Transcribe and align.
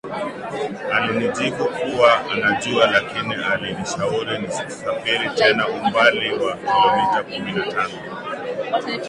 alinijibu 0.93 1.65
kuwa 1.65 2.31
anajua 2.31 2.91
lakini 2.91 3.33
alinishauri 3.35 4.39
nisafiri 4.39 5.29
tena 5.35 5.67
umbali 5.67 6.31
wa 6.33 6.57
kilometa 6.57 7.23
kumi 7.23 7.51
na 7.51 7.65
tano 7.65 8.29